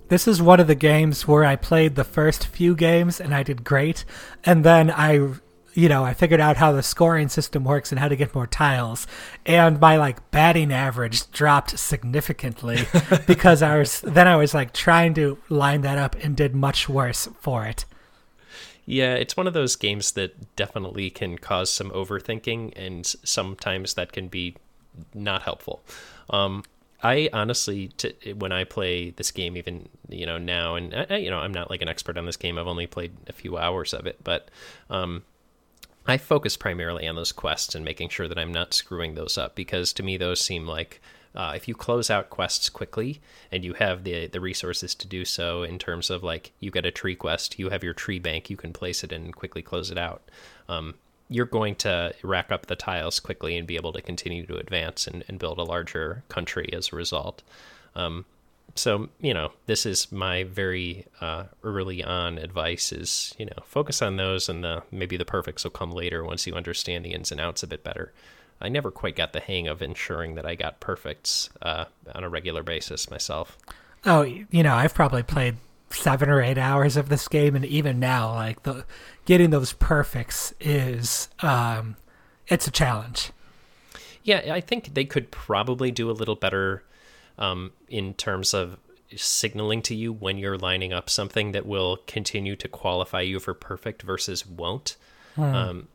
[0.09, 3.43] This is one of the games where I played the first few games and I
[3.43, 4.05] did great.
[4.45, 5.35] And then I,
[5.79, 8.49] you know, I figured out how the scoring system works and how to get more
[8.49, 9.07] tiles.
[9.47, 12.81] And my like batting average dropped significantly
[13.29, 16.89] because I was, then I was like trying to line that up and did much
[16.89, 17.85] worse for it.
[18.87, 24.13] Yeah, it's one of those games that definitely can cause some overthinking, and sometimes that
[24.13, 24.57] can be
[25.15, 25.83] not helpful.
[26.31, 26.65] Um,
[27.03, 31.31] I honestly, t- when I play this game, even you know now, and I, you
[31.31, 32.59] know, I'm not like an expert on this game.
[32.59, 34.51] I've only played a few hours of it, but
[34.89, 35.23] um,
[36.09, 39.55] I focus primarily on those quests and making sure that I'm not screwing those up
[39.55, 41.03] because to me those seem like
[41.35, 43.21] uh, if you close out quests quickly
[43.53, 46.87] and you have the the resources to do so in terms of like you get
[46.87, 49.91] a tree quest, you have your tree bank, you can place it and quickly close
[49.91, 50.23] it out.
[50.67, 50.95] Um,
[51.29, 55.07] you're going to rack up the tiles quickly and be able to continue to advance
[55.07, 57.43] and, and build a larger country as a result.
[57.95, 58.25] Um,
[58.79, 64.01] so you know this is my very uh, early on advice is you know focus
[64.03, 67.33] on those and the maybe the perfects will come later once you understand the ins
[67.33, 68.13] and outs a bit better
[68.61, 72.29] i never quite got the hang of ensuring that i got perfects uh, on a
[72.29, 73.59] regular basis myself
[74.07, 75.57] oh you know i've probably played
[75.91, 78.85] seven or eight hours of this game, and even now, like the
[79.25, 81.97] getting those perfects is um,
[82.47, 83.31] it's a challenge.
[84.23, 86.83] Yeah, I think they could probably do a little better
[87.39, 88.79] um, in terms of
[89.17, 93.55] signaling to you when you're lining up something that will continue to qualify you for
[93.55, 94.97] perfect versus won't.
[95.35, 95.43] Hmm.
[95.43, 95.89] Um,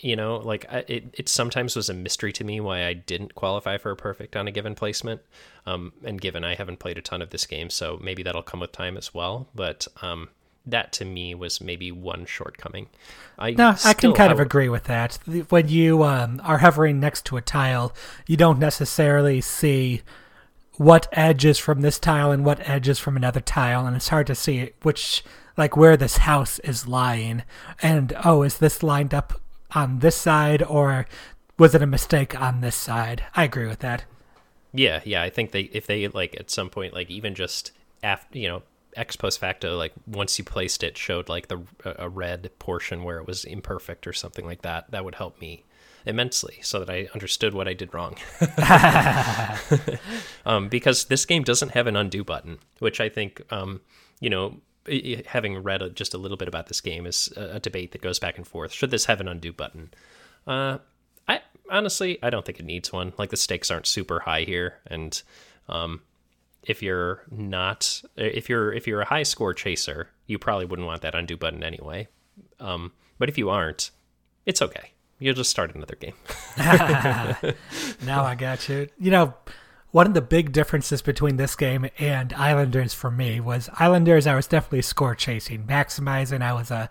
[0.00, 3.78] you know like it, it sometimes was a mystery to me why i didn't qualify
[3.78, 5.20] for a perfect on a given placement
[5.66, 8.60] um, and given i haven't played a ton of this game so maybe that'll come
[8.60, 10.28] with time as well but um,
[10.66, 12.88] that to me was maybe one shortcoming
[13.38, 15.16] i no i can kind of agree with that
[15.48, 17.94] when you um, are hovering next to a tile
[18.26, 20.02] you don't necessarily see
[20.78, 24.34] what edges from this tile and what edges from another tile and it's hard to
[24.34, 25.24] see which
[25.56, 27.42] like where this house is lying
[27.82, 29.40] and oh is this lined up
[29.74, 31.06] on this side or
[31.58, 33.24] was it a mistake on this side?
[33.34, 34.04] I agree with that.
[34.72, 35.22] Yeah, yeah.
[35.22, 38.62] I think they if they like at some point like even just after you know
[38.94, 43.18] ex post facto like once you placed it showed like the a red portion where
[43.18, 45.64] it was imperfect or something like that that would help me
[46.06, 48.16] immensely so that I understood what I did wrong.
[50.46, 53.80] um, because this game doesn't have an undo button, which I think, um,
[54.20, 54.60] you know,
[55.26, 58.02] having read a, just a little bit about this game is a, a, debate that
[58.02, 58.72] goes back and forth.
[58.72, 59.90] Should this have an undo button?
[60.46, 60.78] Uh,
[61.26, 61.40] I
[61.70, 63.12] honestly, I don't think it needs one.
[63.18, 65.20] Like the stakes aren't super high here, and
[65.68, 66.02] um,
[66.62, 71.02] if you're not, if you're if you're a high score chaser, you probably wouldn't want
[71.02, 72.06] that undo button anyway.
[72.60, 73.90] Um, but if you aren't,
[74.44, 74.92] it's okay.
[75.18, 76.14] You'll just start another game.
[78.04, 78.88] now I got you.
[78.98, 79.34] You know
[79.96, 84.26] one of the big differences between this game and Islanders for me was Islanders.
[84.26, 86.42] I was definitely score chasing, maximizing.
[86.42, 86.88] I was uh,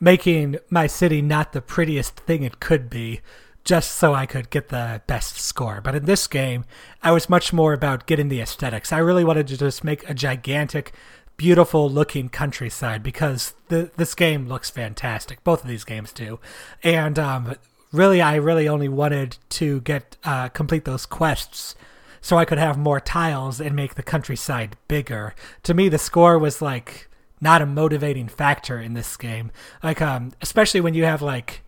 [0.00, 3.20] making my city not the prettiest thing it could be,
[3.62, 5.82] just so I could get the best score.
[5.82, 6.64] But in this game,
[7.02, 8.90] I was much more about getting the aesthetics.
[8.90, 10.94] I really wanted to just make a gigantic,
[11.36, 15.42] beautiful looking countryside because the, this game looks fantastic.
[15.44, 16.40] Both of these games do,
[16.82, 17.56] and um,
[17.92, 21.74] really, I really only wanted to get uh, complete those quests
[22.20, 25.34] so I could have more tiles and make the countryside bigger.
[25.62, 27.08] To me, the score was like
[27.40, 29.52] not a motivating factor in this game.
[29.82, 31.62] Like, um, especially when you have like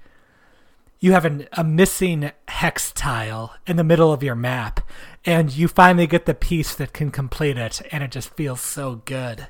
[1.00, 4.80] you have an, a missing hex tile in the middle of your map,
[5.24, 9.02] and you finally get the piece that can complete it, and it just feels so
[9.04, 9.46] good.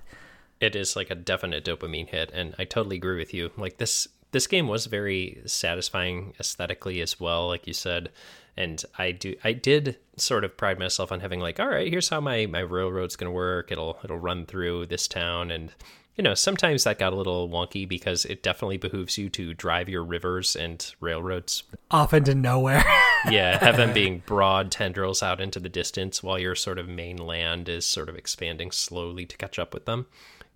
[0.61, 3.51] It is like a definite dopamine hit, and I totally agree with you.
[3.57, 8.11] Like this, this game was very satisfying aesthetically as well, like you said
[8.59, 12.09] and I do I did sort of pride myself on having like all right here's
[12.09, 13.71] how my my railroad's going to work.
[13.71, 15.73] It'll it'll run through this town and
[16.17, 19.89] you know sometimes that got a little wonky because it definitely behooves you to drive
[19.89, 22.85] your rivers and railroads off into nowhere.
[23.29, 27.69] Yeah have them being broad tendrils out into the distance while your sort of mainland
[27.69, 30.07] is sort of expanding slowly to catch up with them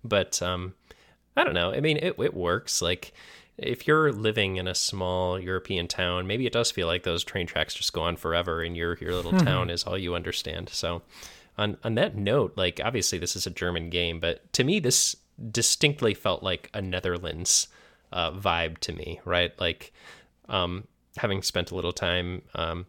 [0.03, 0.73] but um
[1.35, 1.71] I don't know.
[1.71, 2.81] I mean, it it works.
[2.81, 3.13] Like
[3.57, 7.47] if you're living in a small European town, maybe it does feel like those train
[7.47, 9.45] tracks just go on forever and your your little hmm.
[9.45, 10.69] town is all you understand.
[10.69, 11.01] So
[11.57, 15.15] on on that note, like obviously this is a German game, but to me this
[15.51, 17.67] distinctly felt like a Netherlands
[18.11, 19.59] uh, vibe to me, right?
[19.59, 19.91] Like
[20.49, 20.87] um,
[21.17, 22.85] having spent a little time um,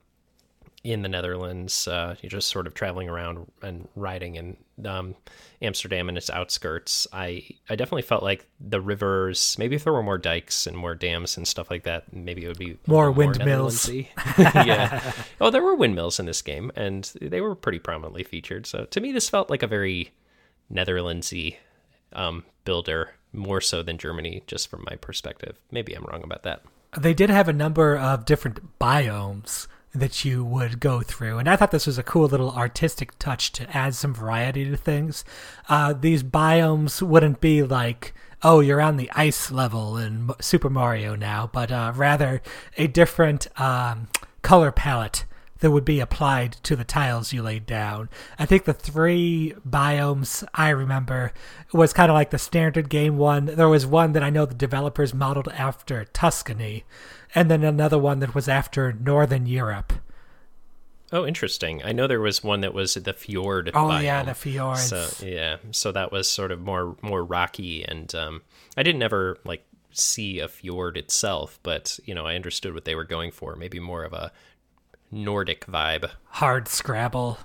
[0.84, 5.16] in the Netherlands, uh, you're just sort of traveling around and riding in um,
[5.62, 7.08] Amsterdam and its outskirts.
[7.10, 9.56] I I definitely felt like the rivers.
[9.58, 12.48] Maybe if there were more dikes and more dams and stuff like that, maybe it
[12.48, 13.88] would be more windmills.
[13.88, 14.04] More
[14.38, 15.12] yeah.
[15.40, 18.66] Oh, there were windmills in this game, and they were pretty prominently featured.
[18.66, 20.12] So to me, this felt like a very
[20.70, 21.56] Netherlandsy
[22.12, 25.58] um, builder, more so than Germany, just from my perspective.
[25.70, 26.62] Maybe I'm wrong about that.
[26.96, 31.38] They did have a number of different biomes that you would go through.
[31.38, 34.76] And I thought this was a cool little artistic touch to add some variety to
[34.76, 35.24] things.
[35.68, 41.14] Uh, these biomes wouldn't be like, oh, you're on the ice level in Super Mario
[41.14, 42.42] now, but uh, rather
[42.76, 44.09] a different um,
[44.42, 45.24] color palette
[45.61, 48.11] that would be applied to the tiles you laid down.
[48.38, 51.33] I think the three biomes I remember
[51.72, 53.46] was kind of like the standard game one.
[53.46, 56.85] There was one that I know the developers modeled after Tuscany,
[57.34, 59.92] and then another one that was after Northern Europe.
[61.12, 61.82] Oh, interesting.
[61.84, 63.70] I know there was one that was the fjord.
[63.74, 64.02] Oh biome.
[64.02, 64.88] yeah, the fjords.
[64.88, 68.42] So yeah, so that was sort of more more rocky, and um,
[68.76, 72.94] I didn't ever like see a fjord itself, but you know I understood what they
[72.94, 73.54] were going for.
[73.54, 74.32] Maybe more of a
[75.12, 76.10] Nordic vibe.
[76.30, 77.38] Hard Scrabble.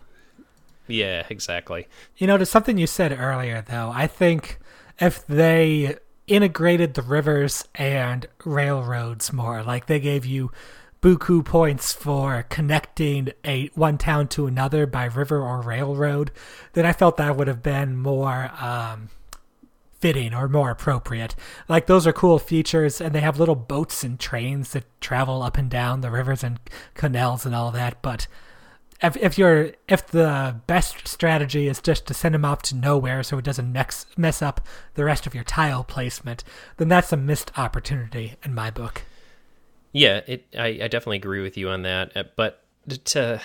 [0.88, 1.88] Yeah, exactly.
[2.18, 4.58] You know, to something you said earlier, though, I think
[5.00, 5.98] if they
[6.30, 10.52] integrated the rivers and railroads more, like they gave you
[11.02, 16.32] buku points for connecting a one town to another by river or railroad,
[16.74, 19.10] then I felt that would have been more um,
[20.00, 21.36] fitting or more appropriate.
[21.68, 25.58] Like those are cool features, and they have little boats and trains that travel up
[25.58, 26.60] and down the rivers and
[26.94, 28.02] canals and all that.
[28.02, 28.28] But
[29.02, 33.24] if if you're if the best strategy is just to send them off to nowhere
[33.24, 34.62] so it doesn't mess mess up
[34.96, 36.44] the rest of your tile placement,
[36.78, 39.04] then that's a missed opportunity in my book.
[39.92, 40.46] Yeah, it.
[40.58, 42.16] I, I definitely agree with you on that.
[42.16, 42.64] Uh, but
[43.06, 43.42] to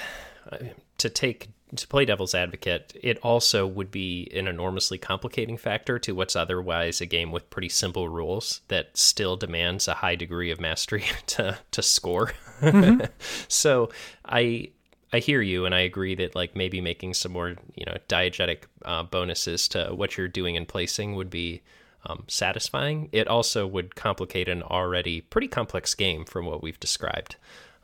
[0.99, 6.15] to take to play devil's advocate, it also would be an enormously complicating factor to
[6.15, 10.61] what's otherwise a game with pretty simple rules that still demands a high degree of
[10.61, 12.33] mastery to to score.
[12.61, 13.07] Mm-hmm.
[13.49, 13.91] so
[14.25, 14.71] I
[15.15, 18.65] I hear you, and I agree that like maybe making some more you know diegetic
[18.85, 21.63] uh, bonuses to what you're doing and placing would be
[22.05, 23.11] um, satisfying.
[23.13, 27.37] It also would complicate an already pretty complex game from what we've described.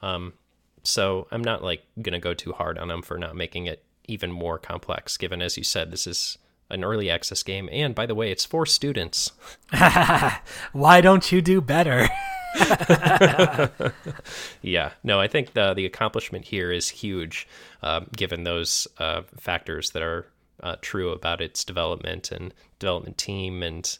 [0.02, 0.32] Um,
[0.82, 4.32] so I'm not like gonna go too hard on them for not making it even
[4.32, 5.16] more complex.
[5.16, 6.36] Given as you said, this is
[6.68, 9.30] an early access game, and by the way, it's for students.
[10.72, 12.08] Why don't you do better?
[14.62, 17.46] yeah, no, I think the the accomplishment here is huge,
[17.82, 20.26] uh, given those uh, factors that are
[20.62, 23.98] uh, true about its development and development team, and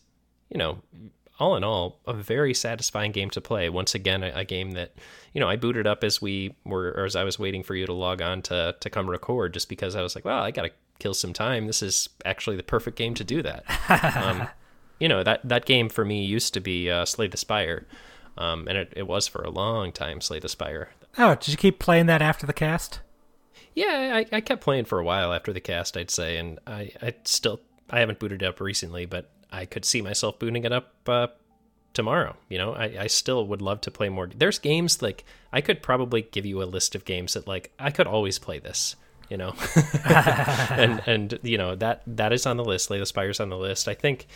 [0.48, 0.78] you know,
[1.38, 3.68] all in all, a very satisfying game to play.
[3.68, 4.94] Once again, a, a, game that
[5.32, 7.86] you know I booted up as we were, or as I was waiting for you
[7.86, 10.72] to log on to to come record, just because I was like, well, I gotta
[10.98, 11.66] kill some time.
[11.66, 13.64] This is actually the perfect game to do that.
[14.16, 14.48] um,
[14.98, 17.86] you know that that game for me used to be uh, Slay the Spire,
[18.36, 20.90] um, and it, it was for a long time Slay the Spire.
[21.18, 23.00] Oh, did you keep playing that after the cast?
[23.74, 26.92] Yeah, I, I kept playing for a while after the cast, I'd say, and I,
[27.00, 30.72] I still I haven't booted it up recently, but I could see myself booting it
[30.72, 31.28] up uh,
[31.92, 32.36] tomorrow.
[32.48, 34.28] You know, I, I still would love to play more.
[34.34, 37.90] There's games like I could probably give you a list of games that like I
[37.90, 38.96] could always play this.
[39.28, 39.54] You know,
[40.04, 42.86] and and you know that that is on the list.
[42.86, 43.86] Slay the Spire's on the list.
[43.86, 44.26] I think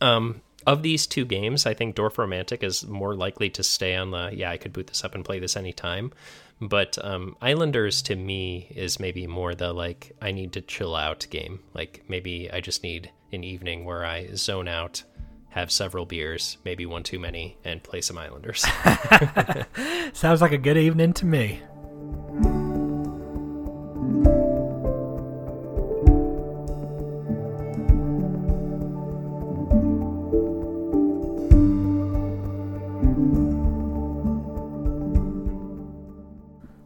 [0.00, 4.30] um, of these two games, I think Dorfromantik is more likely to stay on the
[4.32, 6.12] yeah I could boot this up and play this anytime.
[6.60, 11.26] But um, Islanders to me is maybe more the like I need to chill out
[11.30, 11.60] game.
[11.74, 15.02] Like maybe I just need an evening where I zone out,
[15.50, 18.60] have several beers, maybe one too many, and play some Islanders.
[20.12, 21.62] Sounds like a good evening to me.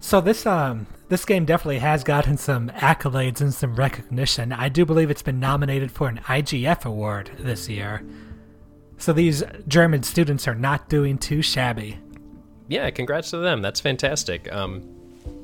[0.06, 4.52] So this um this game definitely has gotten some accolades and some recognition.
[4.52, 8.04] I do believe it's been nominated for an IGF award this year.
[8.98, 11.98] So these German students are not doing too shabby.
[12.68, 13.62] Yeah, congrats to them.
[13.62, 14.52] That's fantastic.
[14.52, 14.82] Um,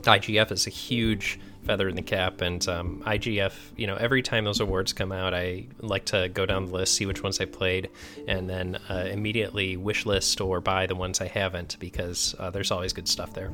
[0.02, 4.44] IGF is a huge feather in the cap, and um, IGF, you know, every time
[4.44, 7.46] those awards come out, I like to go down the list, see which ones I
[7.46, 7.90] played,
[8.28, 12.70] and then uh, immediately wish list or buy the ones I haven't because uh, there's
[12.70, 13.50] always good stuff there.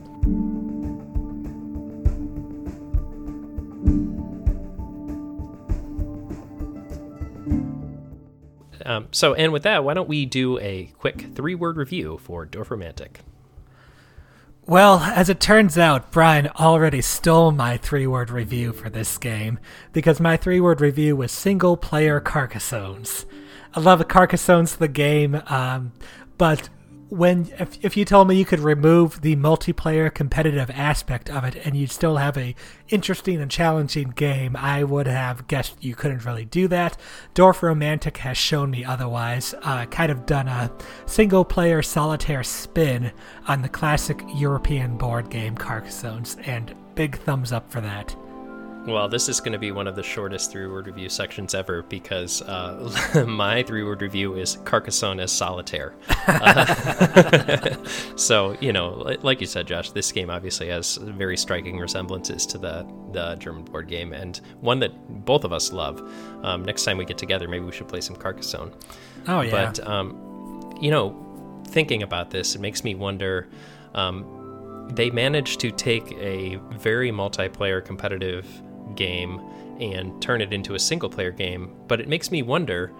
[8.88, 12.46] Um, so, and with that, why don't we do a quick three word review for
[12.46, 13.16] Dorfromantik?
[14.64, 19.58] Well, as it turns out, Brian already stole my three word review for this game
[19.92, 23.26] because my three word review was single player Carcassonnes.
[23.74, 25.92] I love Carcassonnes, the game, um,
[26.38, 26.70] but
[27.08, 31.56] when if, if you told me you could remove the multiplayer competitive aspect of it
[31.64, 32.54] and you'd still have a
[32.88, 36.96] interesting and challenging game i would have guessed you couldn't really do that.
[37.34, 40.70] Dwarf Dorfromantik has shown me otherwise uh, kind of done a
[41.06, 43.12] single player solitaire spin
[43.46, 48.14] on the classic european board game Carcassonnes and big thumbs up for that
[48.90, 51.82] well, this is going to be one of the shortest three word review sections ever
[51.82, 55.94] because uh, my three word review is Carcassonne as solitaire.
[56.26, 57.74] Uh,
[58.16, 62.58] so, you know, like you said, Josh, this game obviously has very striking resemblances to
[62.58, 66.00] the, the German board game and one that both of us love.
[66.42, 68.72] Um, next time we get together, maybe we should play some Carcassonne.
[69.26, 69.50] Oh, yeah.
[69.50, 73.48] But, um, you know, thinking about this, it makes me wonder.
[73.94, 78.46] Um, they managed to take a very multiplayer competitive
[78.94, 79.40] game
[79.80, 82.92] and turn it into a single player game, but it makes me wonder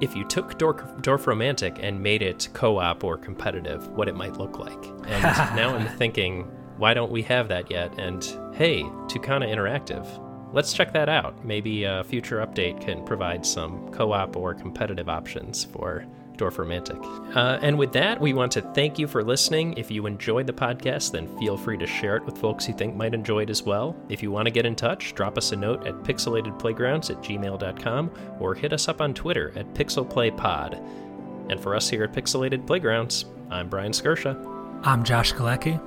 [0.00, 4.36] if you took Dorf, Dorfromantik and made it co op or competitive, what it might
[4.36, 4.84] look like.
[5.06, 5.22] And
[5.56, 6.42] now I'm thinking,
[6.76, 7.92] why don't we have that yet?
[7.98, 8.22] And
[8.54, 10.06] hey, Toukana Interactive,
[10.52, 11.44] let's check that out.
[11.44, 16.06] Maybe a future update can provide some co op or competitive options for
[16.38, 17.36] Dorfromantik.
[17.36, 19.76] Uh, and with that, we want to thank you for listening.
[19.76, 22.96] If you enjoyed the podcast, then feel free to share it with folks you think
[22.96, 23.96] might enjoy it as well.
[24.08, 28.10] If you want to get in touch, drop us a note at pixelatedplaygrounds at gmail.com
[28.40, 31.08] or hit us up on Twitter at pixelplaypod.
[31.50, 34.36] And for us here at Pixelated Playgrounds, I'm Brian Skirsha.
[34.84, 35.80] I'm Josh Galecki.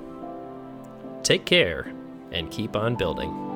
[1.23, 1.93] Take care
[2.31, 3.50] and keep on building.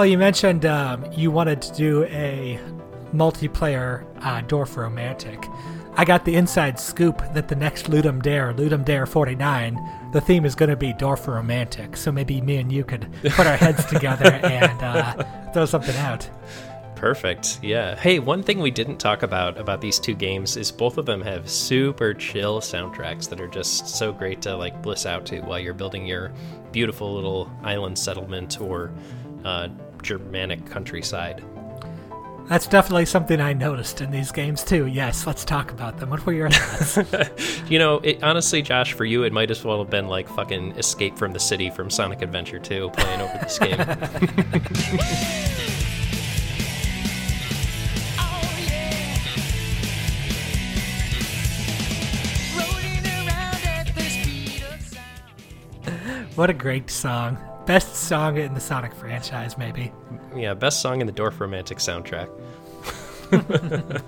[0.00, 2.58] Well, you mentioned um, you wanted to do a
[3.12, 5.44] multiplayer uh, Dorfromantik.
[5.94, 9.78] I got the inside scoop that the next Ludum Dare, Ludum Dare 49,
[10.14, 11.98] the theme is going to be Dorfromantik.
[11.98, 16.26] So maybe me and you could put our heads together and uh, throw something out.
[16.96, 17.58] Perfect.
[17.62, 17.94] Yeah.
[17.94, 21.20] Hey, one thing we didn't talk about about these two games is both of them
[21.20, 25.58] have super chill soundtracks that are just so great to like bliss out to while
[25.58, 26.32] you're building your
[26.72, 28.90] beautiful little island settlement or
[29.44, 29.68] uh,
[30.02, 31.42] Germanic countryside.
[32.50, 34.86] That's definitely something I noticed in these games too.
[34.86, 36.10] Yes, let's talk about them.
[36.10, 37.62] What were your thoughts?
[37.70, 40.72] you know, it, honestly, Josh, for you, it might as well have been like fucking
[40.72, 43.78] Escape from the City from Sonic Adventure 2 playing over this game.
[56.34, 57.38] what a great song.
[57.66, 59.92] Best song in the Sonic franchise, maybe.
[60.34, 62.28] Yeah, best song in the Dorfromantik soundtrack.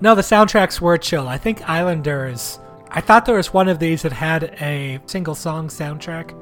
[0.00, 1.28] no, the soundtracks were chill.
[1.28, 2.58] I think Islanders.
[2.90, 6.32] I thought there was one of these that had a single song soundtrack.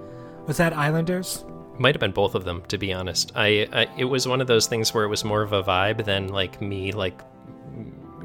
[0.46, 1.44] Was that Islanders?
[1.78, 3.32] Might have been both of them, to be honest.
[3.34, 6.04] I, I it was one of those things where it was more of a vibe
[6.04, 7.20] than like me like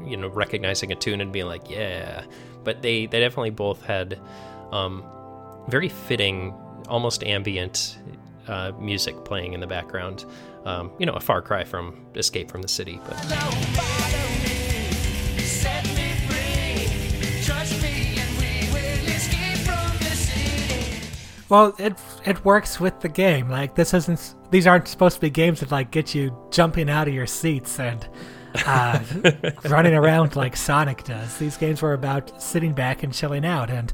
[0.04, 2.24] you know recognizing a tune and being like yeah.
[2.64, 4.20] But they they definitely both had
[4.72, 5.04] um,
[5.68, 6.52] very fitting,
[6.88, 7.98] almost ambient
[8.48, 10.24] uh, music playing in the background.
[10.64, 13.16] Um, you know, a far cry from Escape from the City, but.
[21.48, 21.94] Well, it
[22.24, 23.48] it works with the game.
[23.48, 27.06] Like this isn't; these aren't supposed to be games that like get you jumping out
[27.06, 28.08] of your seats and
[28.64, 29.00] uh,
[29.64, 31.38] running around like Sonic does.
[31.38, 33.70] These games were about sitting back and chilling out.
[33.70, 33.92] And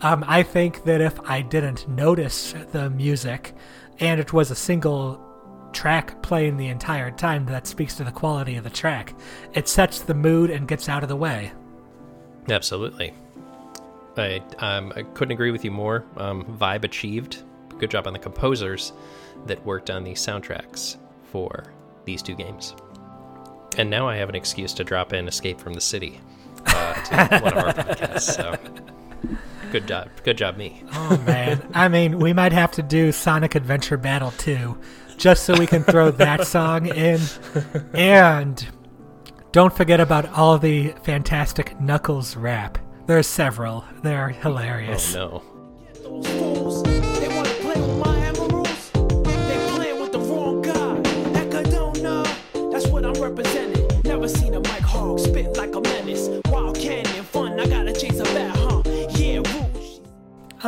[0.00, 3.54] um, I think that if I didn't notice the music,
[4.00, 5.20] and it was a single
[5.72, 9.14] track playing the entire time that speaks to the quality of the track.
[9.52, 11.52] It sets the mood and gets out of the way.
[12.48, 13.12] Absolutely.
[14.16, 16.04] I, um, I couldn't agree with you more.
[16.16, 17.42] Um, vibe achieved.
[17.78, 18.92] Good job on the composers
[19.46, 21.64] that worked on the soundtracks for
[22.04, 22.74] these two games.
[23.76, 26.20] And now I have an excuse to drop in Escape from the City
[26.66, 28.20] uh, to one of our podcasts.
[28.20, 28.56] So
[29.74, 30.08] Good job.
[30.22, 30.84] Good job, me.
[30.92, 31.68] Oh, man.
[31.74, 34.78] I mean, we might have to do Sonic Adventure Battle 2
[35.16, 37.20] just so we can throw that song in.
[37.92, 38.64] And
[39.50, 42.78] don't forget about all the fantastic Knuckles rap.
[43.08, 43.84] There's several.
[44.04, 45.16] They're hilarious.
[45.16, 45.42] Oh,
[46.04, 46.83] no.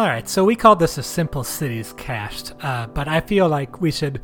[0.05, 3.91] Right, so we called this a Simple Cities cast, uh, but I feel like we
[3.91, 4.21] should.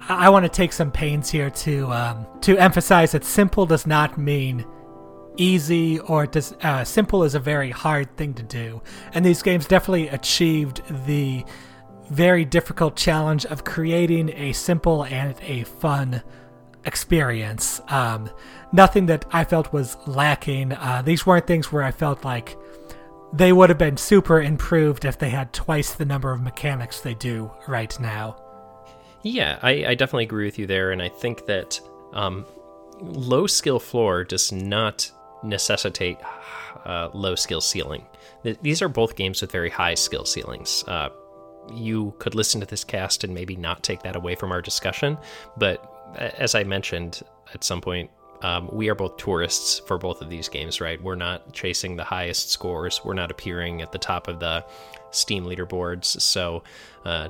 [0.00, 3.86] I, I want to take some pains here to um, to emphasize that simple does
[3.86, 4.66] not mean
[5.38, 8.82] easy or does uh, simple is a very hard thing to do,
[9.14, 11.42] and these games definitely achieved the
[12.10, 16.22] very difficult challenge of creating a simple and a fun
[16.84, 17.80] experience.
[17.88, 18.28] Um,
[18.72, 20.72] nothing that I felt was lacking.
[20.72, 22.58] Uh, these weren't things where I felt like
[23.32, 27.14] they would have been super improved if they had twice the number of mechanics they
[27.14, 28.36] do right now.
[29.22, 31.80] Yeah, I, I definitely agree with you there, and I think that
[32.12, 32.46] um,
[33.00, 35.10] low skill floor does not
[35.42, 36.18] necessitate
[36.84, 38.06] uh, low skill ceiling.
[38.62, 40.84] These are both games with very high skill ceilings.
[40.86, 41.10] Uh,
[41.74, 45.18] you could listen to this cast and maybe not take that away from our discussion,
[45.56, 45.84] but
[46.16, 47.22] as I mentioned
[47.52, 48.10] at some point,
[48.42, 51.02] um, we are both tourists for both of these games, right?
[51.02, 53.00] We're not chasing the highest scores.
[53.04, 54.64] We're not appearing at the top of the
[55.10, 56.20] Steam leaderboards.
[56.20, 56.62] So
[57.04, 57.28] uh,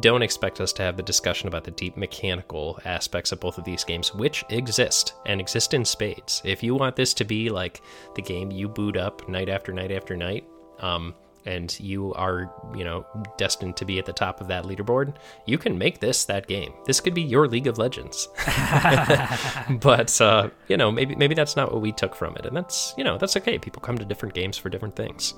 [0.00, 3.64] don't expect us to have the discussion about the deep mechanical aspects of both of
[3.64, 6.42] these games, which exist and exist in spades.
[6.44, 7.80] If you want this to be like
[8.14, 10.44] the game you boot up night after night after night,
[10.80, 11.14] um,
[11.44, 15.14] and you are, you know, destined to be at the top of that leaderboard,
[15.46, 16.72] you can make this that game.
[16.86, 18.28] This could be your League of Legends.
[19.80, 22.94] but uh, you know, maybe maybe that's not what we took from it, and that's
[22.96, 23.58] you know that's okay.
[23.58, 25.34] People come to different games for different things.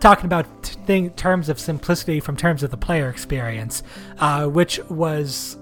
[0.00, 3.82] talking about thing, terms of simplicity from terms of the player experience,
[4.18, 5.56] uh, which was.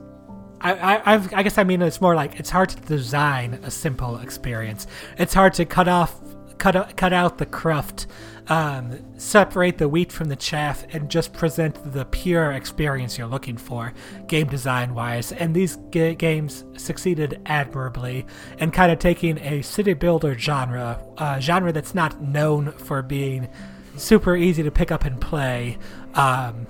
[0.58, 4.18] I, I, I guess I mean it's more like it's hard to design a simple
[4.18, 4.86] experience.
[5.18, 6.18] It's hard to cut off,
[6.56, 8.06] cut cut out the cruft,
[8.48, 13.56] um, separate the wheat from the chaff, and just present the pure experience you're looking
[13.56, 13.92] for,
[14.28, 15.32] game design wise.
[15.32, 18.26] And these ga- games succeeded admirably
[18.58, 23.48] in kind of taking a city builder genre, a genre that's not known for being
[23.96, 25.78] super easy to pick up and play,
[26.14, 26.66] um,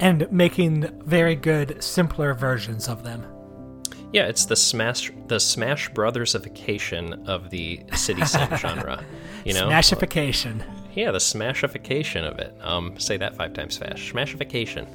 [0.00, 3.26] and making very good, simpler versions of them.
[4.12, 9.04] Yeah, it's the Smash the Smash Brothersification of the city sim genre.
[9.44, 10.62] You know, Smashification.
[10.96, 12.56] Yeah, the Smashification of it.
[12.60, 13.98] Um, say that five times fast.
[13.98, 14.88] Smashification.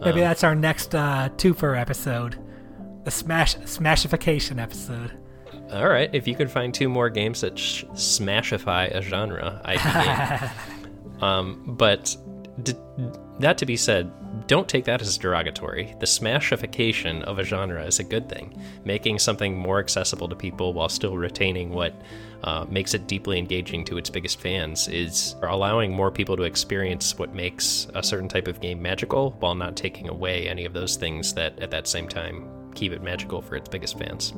[0.00, 2.38] Maybe that's our next uh, twofer episode.
[3.04, 5.12] The Smash Smashification episode.
[5.72, 10.50] All right, if you could find two more games that sh- smashify a genre, I'd
[11.18, 12.16] be um, but
[12.62, 12.74] d-
[13.40, 14.10] that to be said,
[14.46, 15.94] don't take that as derogatory.
[16.00, 18.60] The smashification of a genre is a good thing.
[18.84, 21.94] Making something more accessible to people while still retaining what
[22.44, 27.18] uh, makes it deeply engaging to its biggest fans is allowing more people to experience
[27.18, 30.96] what makes a certain type of game magical while not taking away any of those
[30.96, 34.34] things that at that same time keep it magical for its biggest fans.